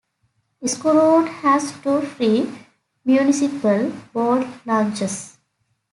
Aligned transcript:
Schroon 0.63 1.27
has 1.27 1.79
two 1.83 2.01
free 2.01 2.51
municipal 3.05 3.93
boat 4.11 4.47
launches. 4.65 5.37